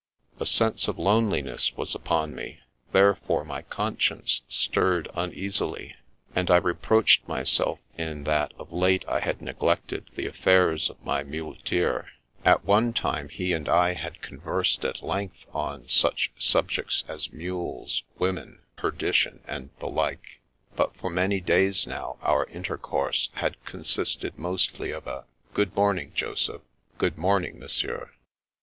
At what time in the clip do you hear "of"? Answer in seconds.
0.87-0.97, 8.57-8.71, 10.89-11.05, 24.89-25.05